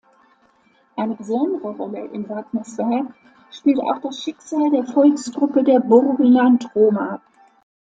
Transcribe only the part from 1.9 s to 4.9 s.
in Wagners Werk spielt auch das Schicksal der